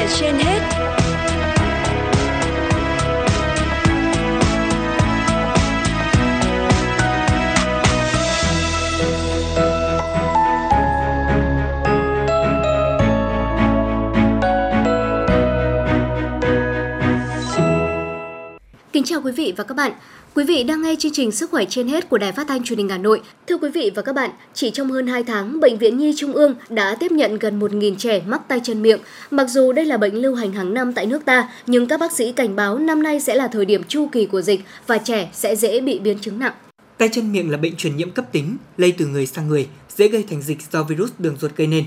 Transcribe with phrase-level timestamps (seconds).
[0.00, 0.79] là trên hết.
[19.00, 19.92] Kính chào quý vị và các bạn.
[20.34, 22.78] Quý vị đang nghe chương trình Sức khỏe trên hết của Đài Phát thanh Truyền
[22.78, 23.20] hình Hà Nội.
[23.46, 26.32] Thưa quý vị và các bạn, chỉ trong hơn 2 tháng, Bệnh viện Nhi Trung
[26.32, 29.00] ương đã tiếp nhận gần 1.000 trẻ mắc tay chân miệng.
[29.30, 32.12] Mặc dù đây là bệnh lưu hành hàng năm tại nước ta, nhưng các bác
[32.12, 35.30] sĩ cảnh báo năm nay sẽ là thời điểm chu kỳ của dịch và trẻ
[35.32, 36.54] sẽ dễ bị biến chứng nặng.
[36.98, 40.08] Tay chân miệng là bệnh truyền nhiễm cấp tính, lây từ người sang người, dễ
[40.08, 41.84] gây thành dịch do virus đường ruột gây nên.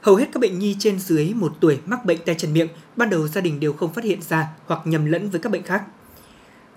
[0.00, 3.10] Hầu hết các bệnh nhi trên dưới 1 tuổi mắc bệnh tay chân miệng, ban
[3.10, 5.82] đầu gia đình đều không phát hiện ra hoặc nhầm lẫn với các bệnh khác.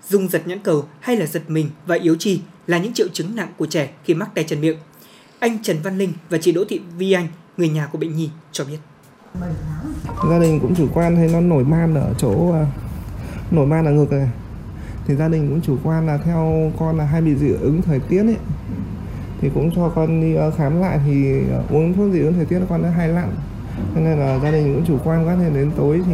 [0.08, 3.36] Dung giật nhãn cầu hay là giật mình và yếu trì là những triệu chứng
[3.36, 4.76] nặng của trẻ khi mắc tay chân miệng.
[5.38, 8.30] Anh Trần Văn Linh và chị Đỗ Thị Vi Anh, người nhà của bệnh nhi
[8.52, 8.78] cho biết.
[10.30, 12.66] gia đình cũng chủ quan thấy nó nổi man ở chỗ à,
[13.50, 14.28] nổi man ở ngực này
[15.06, 18.00] thì gia đình cũng chủ quan là theo con là hay bị dị ứng thời
[18.00, 18.36] tiết ấy
[19.40, 22.44] thì cũng cho con đi ờ, khám lại thì ờ, uống thuốc dị ứng thời
[22.44, 23.34] tiết con đã hay lặn
[23.94, 26.12] cho nên là gia đình cũng chủ quan quá nên đến tối thì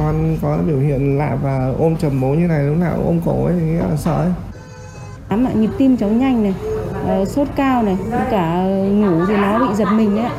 [0.00, 3.20] con có biểu hiện lạ và ôm chầm bố như này lúc nào cũng ôm
[3.24, 4.32] cổ ấy thì là sợ ấy.
[5.28, 6.54] Ám lại nhịp tim cháu nhanh này,
[7.06, 7.96] ờ, sốt cao này,
[8.30, 10.24] cả ngủ thì nó bị giật mình ấy.
[10.24, 10.32] ạ.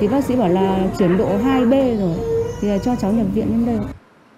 [0.00, 2.16] Thì bác sĩ bảo là chuyển độ 2B rồi,
[2.60, 3.86] thì là cho cháu nhập viện đến đây.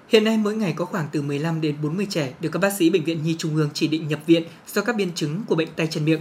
[0.08, 2.90] Hiện nay mỗi ngày có khoảng từ 15 đến 40 trẻ được các bác sĩ
[2.90, 5.68] bệnh viện Nhi Trung ương chỉ định nhập viện do các biến chứng của bệnh
[5.76, 6.20] tay chân miệng.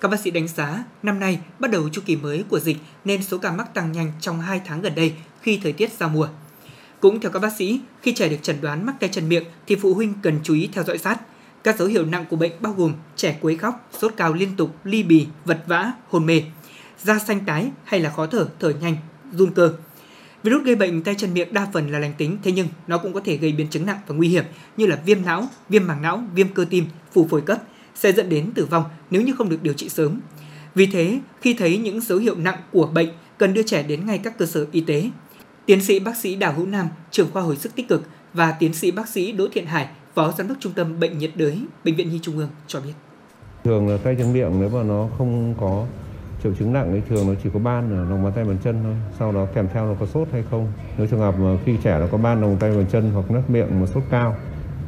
[0.00, 3.22] Các bác sĩ đánh giá, năm nay bắt đầu chu kỳ mới của dịch nên
[3.22, 6.28] số ca mắc tăng nhanh trong 2 tháng gần đây khi thời tiết giao mùa.
[7.00, 9.76] Cũng theo các bác sĩ, khi trẻ được chẩn đoán mắc tay chân miệng thì
[9.76, 11.20] phụ huynh cần chú ý theo dõi sát.
[11.64, 14.76] Các dấu hiệu nặng của bệnh bao gồm trẻ quấy khóc, sốt cao liên tục,
[14.84, 16.42] ly bì, vật vã, hôn mê,
[17.02, 18.96] da xanh tái hay là khó thở, thở nhanh,
[19.32, 19.72] run cơ.
[20.42, 23.12] Virus gây bệnh tay chân miệng đa phần là lành tính, thế nhưng nó cũng
[23.12, 24.44] có thể gây biến chứng nặng và nguy hiểm
[24.76, 27.62] như là viêm não, viêm màng não, viêm cơ tim, phù phổi cấp
[27.94, 30.20] sẽ dẫn đến tử vong nếu như không được điều trị sớm.
[30.74, 34.18] Vì thế, khi thấy những dấu hiệu nặng của bệnh, cần đưa trẻ đến ngay
[34.18, 35.10] các cơ sở y tế.
[35.70, 38.02] Tiến sĩ bác sĩ Đào Hữu Nam, trưởng khoa hồi sức tích cực
[38.34, 41.30] và tiến sĩ bác sĩ Đỗ Thiện Hải, phó giám đốc trung tâm bệnh nhiệt
[41.34, 42.92] đới bệnh viện Nhi Trung ương cho biết.
[43.64, 45.86] Thường là tay chân miệng nếu mà nó không có
[46.42, 48.80] triệu chứng nặng thì thường nó chỉ có ban ở lòng bàn tay bàn chân
[48.82, 48.94] thôi.
[49.18, 50.72] Sau đó kèm theo nó có sốt hay không.
[50.98, 53.50] Nếu trường hợp mà khi trẻ nó có ban lòng tay bàn chân hoặc nứt
[53.50, 54.36] miệng mà sốt cao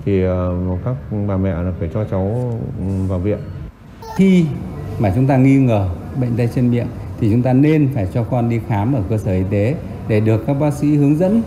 [0.04, 0.97] thì ờ, các
[1.28, 3.38] bà mẹ là phải cho cháu ừ, vào viện.
[4.16, 4.44] khi
[4.99, 5.88] mà chúng ta nghi ngờ
[6.20, 6.88] bệnh tay chân miệng
[7.20, 9.76] thì chúng ta nên phải cho con đi khám ở cơ sở y tế
[10.09, 11.43] để được các bác sĩ hướng dẫn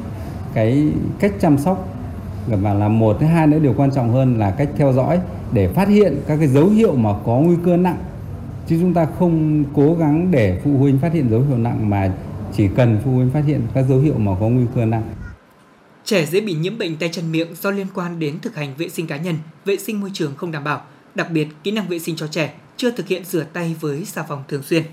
[0.53, 1.89] cái cách chăm sóc.
[2.47, 5.19] Và là một thứ hai nữa điều quan trọng hơn là cách theo dõi
[5.51, 7.97] để phát hiện các cái dấu hiệu mà có nguy cơ nặng.
[8.67, 12.13] Chứ chúng ta không cố gắng để phụ huynh phát hiện dấu hiệu nặng mà
[12.53, 15.03] chỉ cần phụ huynh phát hiện các dấu hiệu mà có nguy cơ nặng.
[16.05, 18.89] Trẻ dễ bị nhiễm bệnh tay chân miệng do liên quan đến thực hành vệ
[18.89, 20.81] sinh cá nhân, vệ sinh môi trường không đảm bảo,
[21.15, 24.23] đặc biệt kỹ năng vệ sinh cho trẻ chưa thực hiện rửa tay với xà
[24.23, 24.83] phòng thường xuyên.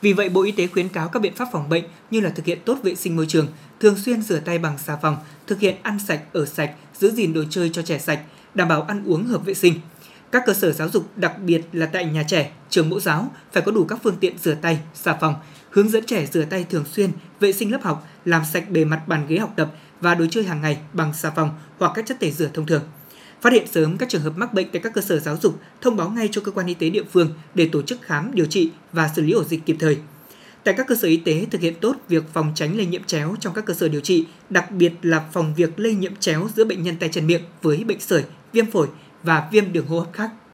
[0.00, 2.46] Vì vậy, Bộ Y tế khuyến cáo các biện pháp phòng bệnh như là thực
[2.46, 3.46] hiện tốt vệ sinh môi trường,
[3.80, 5.16] thường xuyên rửa tay bằng xà phòng,
[5.46, 8.20] thực hiện ăn sạch, ở sạch, giữ gìn đồ chơi cho trẻ sạch,
[8.54, 9.74] đảm bảo ăn uống hợp vệ sinh.
[10.32, 13.62] Các cơ sở giáo dục, đặc biệt là tại nhà trẻ, trường mẫu giáo phải
[13.62, 15.34] có đủ các phương tiện rửa tay, xà phòng,
[15.70, 19.02] hướng dẫn trẻ rửa tay thường xuyên, vệ sinh lớp học, làm sạch bề mặt
[19.06, 22.20] bàn ghế học tập và đồ chơi hàng ngày bằng xà phòng hoặc các chất
[22.20, 22.82] tẩy rửa thông thường.
[23.40, 25.96] Phát hiện sớm các trường hợp mắc bệnh tại các cơ sở giáo dục, thông
[25.96, 28.70] báo ngay cho cơ quan y tế địa phương để tổ chức khám, điều trị
[28.92, 29.98] và xử lý ổ dịch kịp thời.
[30.64, 33.34] Tại các cơ sở y tế thực hiện tốt việc phòng tránh lây nhiễm chéo
[33.40, 36.64] trong các cơ sở điều trị, đặc biệt là phòng việc lây nhiễm chéo giữa
[36.64, 38.88] bệnh nhân tay chân miệng với bệnh sởi, viêm phổi
[39.22, 40.30] và viêm đường hô hấp khác.